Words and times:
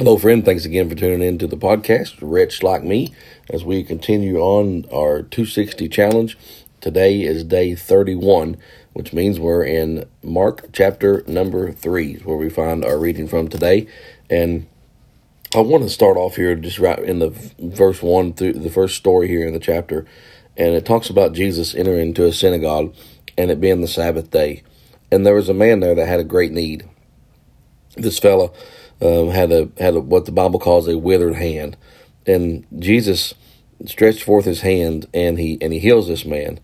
Hello, 0.00 0.16
friend. 0.16 0.42
Thanks 0.42 0.64
again 0.64 0.88
for 0.88 0.94
tuning 0.94 1.20
in 1.20 1.36
to 1.36 1.46
the 1.46 1.58
podcast, 1.58 2.16
Wretch 2.22 2.62
Like 2.62 2.82
Me, 2.82 3.12
as 3.50 3.66
we 3.66 3.82
continue 3.82 4.38
on 4.38 4.86
our 4.90 5.20
260 5.20 5.90
challenge. 5.90 6.38
Today 6.80 7.20
is 7.20 7.44
day 7.44 7.74
31, 7.74 8.56
which 8.94 9.12
means 9.12 9.38
we're 9.38 9.62
in 9.62 10.08
Mark 10.22 10.70
chapter 10.72 11.22
number 11.26 11.70
3, 11.70 12.14
where 12.20 12.38
we 12.38 12.48
find 12.48 12.82
our 12.82 12.98
reading 12.98 13.28
from 13.28 13.48
today. 13.48 13.86
And 14.30 14.66
I 15.54 15.60
want 15.60 15.82
to 15.82 15.90
start 15.90 16.16
off 16.16 16.36
here 16.36 16.54
just 16.54 16.78
right 16.78 16.98
in 16.98 17.18
the 17.18 17.34
verse 17.58 18.00
1 18.00 18.32
through 18.32 18.54
the 18.54 18.70
first 18.70 18.96
story 18.96 19.28
here 19.28 19.46
in 19.46 19.52
the 19.52 19.60
chapter. 19.60 20.06
And 20.56 20.74
it 20.74 20.86
talks 20.86 21.10
about 21.10 21.34
Jesus 21.34 21.74
entering 21.74 22.08
into 22.08 22.24
a 22.24 22.32
synagogue 22.32 22.94
and 23.36 23.50
it 23.50 23.60
being 23.60 23.82
the 23.82 23.86
Sabbath 23.86 24.30
day. 24.30 24.62
And 25.12 25.26
there 25.26 25.34
was 25.34 25.50
a 25.50 25.54
man 25.54 25.80
there 25.80 25.94
that 25.94 26.08
had 26.08 26.20
a 26.20 26.24
great 26.24 26.52
need. 26.52 26.88
This 27.96 28.18
fella 28.18 28.50
um, 29.00 29.28
had 29.28 29.52
a 29.52 29.68
had 29.78 29.94
a, 29.94 30.00
what 30.00 30.26
the 30.26 30.32
Bible 30.32 30.58
calls 30.58 30.88
a 30.88 30.98
withered 30.98 31.34
hand, 31.34 31.76
and 32.26 32.66
Jesus 32.78 33.34
stretched 33.86 34.22
forth 34.22 34.44
his 34.44 34.60
hand 34.60 35.06
and 35.14 35.38
he 35.38 35.58
and 35.60 35.72
he 35.72 35.78
heals 35.78 36.06
this 36.06 36.24
man, 36.24 36.60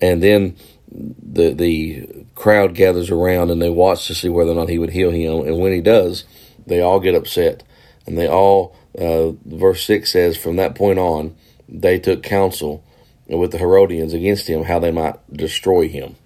and 0.00 0.22
then 0.22 0.56
the 0.90 1.52
the 1.52 2.08
crowd 2.34 2.74
gathers 2.74 3.10
around 3.10 3.50
and 3.50 3.60
they 3.60 3.70
watch 3.70 4.06
to 4.06 4.14
see 4.14 4.28
whether 4.28 4.52
or 4.52 4.54
not 4.54 4.68
he 4.68 4.78
would 4.78 4.90
heal 4.90 5.10
him, 5.10 5.46
and 5.46 5.58
when 5.58 5.72
he 5.72 5.80
does, 5.80 6.24
they 6.66 6.80
all 6.80 7.00
get 7.00 7.14
upset, 7.14 7.62
and 8.06 8.18
they 8.18 8.28
all 8.28 8.74
uh, 8.98 9.30
verse 9.44 9.84
six 9.84 10.12
says 10.12 10.36
from 10.36 10.56
that 10.56 10.74
point 10.74 10.98
on 10.98 11.34
they 11.68 11.98
took 11.98 12.22
counsel 12.22 12.82
with 13.26 13.52
the 13.52 13.58
Herodians 13.58 14.14
against 14.14 14.48
him 14.48 14.64
how 14.64 14.78
they 14.78 14.90
might 14.90 15.16
destroy 15.30 15.88
him. 15.88 16.16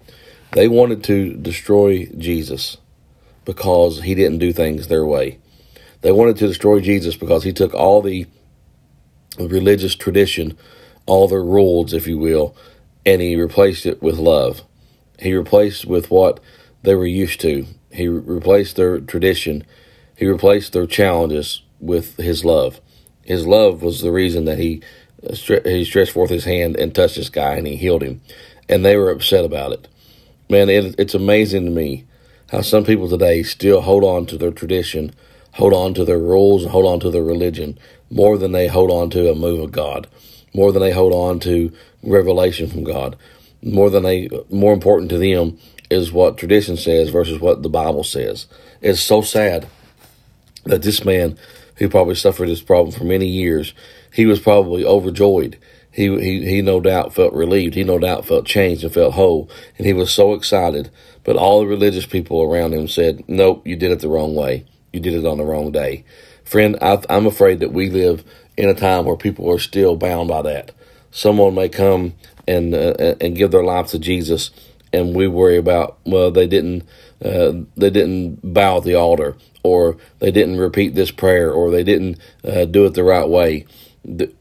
They 0.53 0.67
wanted 0.67 1.03
to 1.05 1.33
destroy 1.33 2.05
Jesus 2.17 2.77
because 3.43 4.03
he 4.03 4.15
didn't 4.15 4.37
do 4.37 4.53
things 4.53 4.87
their 4.87 5.05
way. 5.05 5.39
They 6.03 6.11
wanted 6.11 6.35
to 6.37 6.47
destroy 6.47 6.81
Jesus 6.81 7.15
because 7.15 7.45
he 7.45 7.53
took 7.53 7.73
all 7.73 8.01
the 8.01 8.27
religious 9.39 9.95
tradition, 9.95 10.57
all 11.05 11.29
the 11.29 11.39
rules, 11.39 11.93
if 11.93 12.07
you 12.07 12.17
will, 12.17 12.55
and 13.05 13.21
he 13.21 13.37
replaced 13.37 13.85
it 13.85 14.03
with 14.03 14.17
love. 14.17 14.63
He 15.17 15.33
replaced 15.33 15.85
with 15.85 16.11
what 16.11 16.41
they 16.83 16.93
were 16.93 17.05
used 17.05 17.39
to. 17.41 17.65
He 17.89 18.09
replaced 18.09 18.75
their 18.75 18.99
tradition. 18.99 19.63
He 20.17 20.27
replaced 20.27 20.73
their 20.73 20.85
challenges 20.85 21.61
with 21.79 22.17
his 22.17 22.43
love. 22.43 22.81
His 23.23 23.47
love 23.47 23.81
was 23.81 24.01
the 24.01 24.11
reason 24.11 24.43
that 24.45 24.59
he 24.59 24.81
uh, 25.25 25.35
he 25.63 25.85
stretched 25.85 26.11
forth 26.11 26.29
his 26.29 26.43
hand 26.43 26.75
and 26.75 26.93
touched 26.93 27.15
this 27.15 27.29
guy 27.29 27.55
and 27.55 27.65
he 27.65 27.77
healed 27.77 28.03
him, 28.03 28.19
and 28.67 28.83
they 28.83 28.97
were 28.97 29.09
upset 29.09 29.45
about 29.45 29.71
it. 29.71 29.87
Man, 30.49 30.69
it, 30.69 30.95
it's 30.99 31.13
amazing 31.13 31.63
to 31.63 31.71
me 31.71 32.03
how 32.51 32.59
some 32.59 32.83
people 32.83 33.07
today 33.07 33.41
still 33.41 33.79
hold 33.79 34.03
on 34.03 34.25
to 34.25 34.37
their 34.37 34.51
tradition 34.51 35.13
hold 35.53 35.73
on 35.73 35.93
to 35.93 36.05
their 36.05 36.19
rules 36.19 36.63
and 36.63 36.71
hold 36.71 36.85
on 36.85 36.99
to 36.99 37.09
their 37.09 37.23
religion 37.23 37.77
more 38.09 38.37
than 38.37 38.51
they 38.51 38.67
hold 38.67 38.91
on 38.91 39.09
to 39.11 39.31
a 39.31 39.35
move 39.35 39.59
of 39.59 39.71
God, 39.71 40.07
more 40.53 40.71
than 40.71 40.81
they 40.81 40.91
hold 40.91 41.13
on 41.13 41.39
to 41.41 41.71
revelation 42.03 42.67
from 42.69 42.83
God, 42.83 43.15
more 43.61 43.89
than 43.89 44.03
they, 44.03 44.29
more 44.49 44.73
important 44.73 45.09
to 45.09 45.17
them 45.17 45.57
is 45.89 46.11
what 46.11 46.37
tradition 46.37 46.77
says 46.77 47.09
versus 47.09 47.39
what 47.39 47.63
the 47.63 47.69
Bible 47.69 48.03
says. 48.03 48.47
It's 48.81 49.01
so 49.01 49.21
sad 49.21 49.67
that 50.65 50.83
this 50.83 51.03
man, 51.03 51.37
who 51.77 51.89
probably 51.89 52.15
suffered 52.15 52.49
this 52.49 52.61
problem 52.61 52.91
for 52.91 53.03
many 53.03 53.27
years, 53.27 53.73
he 54.11 54.25
was 54.25 54.39
probably 54.39 54.85
overjoyed. 54.85 55.57
He, 55.91 56.07
he, 56.19 56.45
he 56.45 56.61
no 56.61 56.79
doubt 56.79 57.13
felt 57.13 57.33
relieved. 57.33 57.75
He 57.75 57.83
no 57.83 57.99
doubt 57.99 58.25
felt 58.25 58.45
changed 58.45 58.83
and 58.83 58.93
felt 58.93 59.13
whole. 59.13 59.49
And 59.77 59.85
he 59.85 59.93
was 59.93 60.11
so 60.11 60.33
excited. 60.33 60.89
But 61.23 61.35
all 61.35 61.59
the 61.59 61.67
religious 61.67 62.05
people 62.05 62.41
around 62.41 62.73
him 62.73 62.87
said, 62.87 63.23
nope, 63.27 63.65
you 63.65 63.75
did 63.75 63.91
it 63.91 63.99
the 63.99 64.09
wrong 64.09 64.35
way 64.35 64.65
you 64.93 64.99
did 64.99 65.15
it 65.15 65.25
on 65.25 65.39
the 65.39 65.43
wrong 65.43 65.71
day. 65.71 66.05
Friend, 66.45 66.77
I, 66.81 67.03
am 67.09 67.25
afraid 67.25 67.59
that 67.59 67.73
we 67.73 67.89
live 67.89 68.23
in 68.55 68.69
a 68.69 68.75
time 68.75 69.05
where 69.05 69.17
people 69.17 69.51
are 69.51 69.59
still 69.59 69.95
bound 69.95 70.29
by 70.29 70.43
that. 70.43 70.71
Someone 71.11 71.55
may 71.55 71.67
come 71.67 72.13
and 72.47 72.73
uh, 72.73 73.15
and 73.19 73.35
give 73.35 73.51
their 73.51 73.63
life 73.63 73.87
to 73.87 73.99
Jesus, 73.99 74.51
and 74.91 75.15
we 75.15 75.27
worry 75.27 75.57
about 75.57 75.97
well 76.05 76.31
they 76.31 76.47
didn't 76.47 76.83
uh, 77.23 77.53
they 77.75 77.89
didn't 77.89 78.53
bow 78.53 78.77
at 78.77 78.83
the 78.83 78.95
altar, 78.95 79.35
or 79.63 79.97
they 80.19 80.31
didn't 80.31 80.57
repeat 80.57 80.95
this 80.95 81.11
prayer, 81.11 81.51
or 81.51 81.71
they 81.71 81.83
didn't 81.83 82.19
uh, 82.43 82.65
do 82.65 82.85
it 82.85 82.93
the 82.93 83.03
right 83.03 83.27
way. 83.27 83.65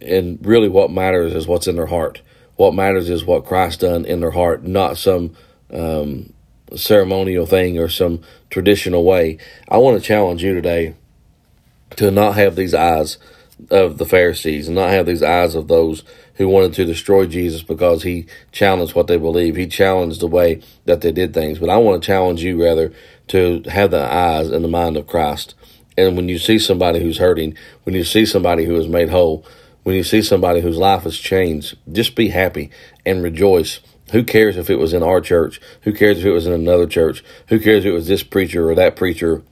And 0.01 0.45
really, 0.45 0.69
what 0.69 0.91
matters 0.91 1.35
is 1.35 1.47
what's 1.47 1.69
in 1.69 1.77
their 1.77 1.87
heart. 1.87 2.21
What 2.57 2.75
matters 2.75 3.09
is 3.09 3.25
what 3.25 3.45
Christ 3.45 3.81
done 3.81 4.05
in 4.05 4.21
their 4.21 4.33
heart, 4.33 4.65
not 4.65 4.99
some 4.99 5.35
um, 5.73 6.33
ceremonial 6.77 7.47
thing 7.47 7.78
or 7.78 7.88
some 7.88 8.22
traditional 8.50 9.05
way. 9.05 9.38
I 9.69 9.78
want 9.78 10.00
to 10.00 10.06
challenge 10.06 10.43
you 10.43 10.55
today 10.55 10.94
to 11.97 12.10
not 12.10 12.34
have 12.34 12.56
these 12.56 12.75
eyes 12.75 13.19
of 13.71 13.99
the 13.99 14.06
Pharisees 14.06 14.66
and 14.66 14.75
not 14.75 14.91
have 14.91 15.06
these 15.06 15.22
eyes 15.22 15.55
of 15.55 15.69
those 15.69 16.03
who 16.34 16.49
wanted 16.49 16.72
to 16.75 16.84
destroy 16.84 17.27
Jesus 17.27 17.62
because 17.62 18.03
he 18.03 18.27
challenged 18.50 18.94
what 18.94 19.06
they 19.06 19.19
believe. 19.19 19.56
He 19.56 19.66
challenged 19.66 20.21
the 20.21 20.27
way 20.27 20.61
that 20.87 21.00
they 21.00 21.12
did 21.12 21.34
things. 21.34 21.59
But 21.59 21.71
I 21.71 21.77
want 21.77 22.03
to 22.03 22.06
challenge 22.06 22.43
you 22.43 22.62
rather 22.62 22.93
to 23.28 23.62
have 23.71 23.91
the 23.91 24.03
eyes 24.03 24.50
and 24.50 24.65
the 24.65 24.69
mind 24.69 24.97
of 24.97 25.06
Christ. 25.06 25.55
And 25.97 26.16
when 26.16 26.28
you 26.28 26.38
see 26.38 26.59
somebody 26.59 27.00
who's 27.00 27.19
hurting, 27.19 27.56
when 27.84 27.94
you 27.94 28.05
see 28.05 28.25
somebody 28.25 28.65
who 28.65 28.77
is 28.77 28.88
made 28.88 29.11
whole, 29.11 29.44
when 29.82 29.94
you 29.94 30.05
see 30.05 30.22
somebody 30.22 30.61
whose 30.61 30.78
life 30.78 31.03
has 31.03 31.19
changed, 31.19 31.77
just 31.91 32.15
be 32.15 32.28
happy 32.28 32.71
and 33.05 33.22
rejoice 33.22 33.81
who 34.11 34.25
cares 34.25 34.57
if 34.57 34.69
it 34.69 34.77
was 34.77 34.93
in 34.93 35.03
our 35.03 35.21
church? 35.21 35.61
Who 35.83 35.93
cares 35.93 36.19
if 36.19 36.25
it 36.25 36.33
was 36.33 36.47
in 36.47 36.53
another 36.53 36.87
church? 36.87 37.25
Who 37.49 37.59
cares 37.59 37.85
if 37.85 37.91
it 37.91 37.95
was 37.95 38.09
this 38.09 38.23
preacher 38.23 38.69
or 38.69 38.75
that 38.75 38.97
preacher 38.97 39.43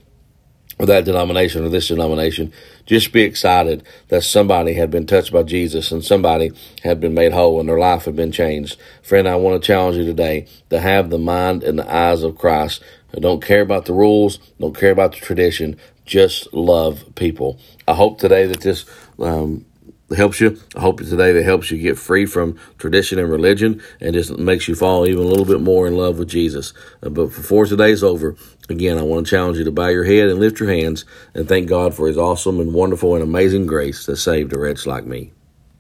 or 0.79 0.87
that 0.87 1.05
denomination 1.05 1.65
or 1.65 1.69
this 1.69 1.89
denomination? 1.89 2.53
Just 2.85 3.13
be 3.13 3.23
excited 3.23 3.85
that 4.09 4.23
somebody 4.23 4.75
had 4.75 4.91
been 4.91 5.07
touched 5.07 5.33
by 5.33 5.45
Jesus 5.45 5.93
and 5.93 6.05
somebody 6.05 6.51
had 6.83 7.01
been 7.01 7.15
made 7.15 7.33
whole 7.33 7.61
and 7.61 7.69
their 7.69 7.79
life 7.79 8.05
had 8.05 8.17
been 8.17 8.33
changed. 8.33 8.79
Friend, 9.03 9.29
I 9.29 9.37
want 9.37 9.63
to 9.63 9.67
challenge 9.67 9.97
you 9.97 10.05
today 10.05 10.47
to 10.69 10.81
have 10.81 11.09
the 11.09 11.19
mind 11.19 11.63
and 11.63 11.79
the 11.79 11.95
eyes 11.95 12.23
of 12.23 12.37
Christ. 12.37 12.83
Don't 13.19 13.43
care 13.43 13.63
about 13.63 13.87
the 13.87 13.93
rules, 13.93 14.39
don't 14.61 14.77
care 14.77 14.93
about 14.93 15.13
the 15.13 15.19
tradition, 15.19 15.77
just 16.05 16.53
love 16.53 17.05
people. 17.15 17.59
I 17.89 17.95
hope 17.95 18.19
today 18.19 18.47
that 18.47 18.61
this 18.61 18.85
um, 19.19 19.65
helps 20.17 20.41
you. 20.41 20.59
I 20.77 20.81
hope 20.81 20.99
today 20.99 21.33
that 21.33 21.45
helps 21.45 21.71
you 21.71 21.79
get 21.79 21.99
free 21.99 22.27
from 22.27 22.59
tradition 22.79 23.19
and 23.19 23.31
religion 23.31 23.83
and 24.01 24.15
just 24.15 24.37
makes 24.39 24.69
you 24.69 24.75
fall 24.75 25.07
even 25.07 25.23
a 25.23 25.27
little 25.27 25.45
bit 25.45 25.61
more 25.61 25.87
in 25.87 25.97
love 25.97 26.19
with 26.19 26.29
Jesus. 26.29 26.73
Uh, 27.03 27.11
but 27.11 27.27
before 27.27 27.67
today's 27.67 28.03
over, 28.03 28.37
again, 28.69 28.99
I 28.99 29.03
want 29.03 29.27
to 29.27 29.31
challenge 29.31 29.59
you 29.59 29.65
to 29.65 29.73
bow 29.73 29.89
your 29.89 30.05
head 30.05 30.29
and 30.29 30.41
lift 30.41 30.61
your 30.61 30.71
hands 30.71 31.05
and 31.35 31.49
thank 31.49 31.69
God 31.69 31.95
for 31.95 32.07
his 32.07 32.19
awesome 32.19 32.61
and 32.61 32.75
wonderful 32.75 33.15
and 33.15 33.23
amazing 33.23 33.67
grace 33.67 34.07
that 34.07 34.17
saved 34.17 34.53
a 34.53 34.59
wretch 34.59 34.87
like 34.87 35.05
me. 35.05 35.33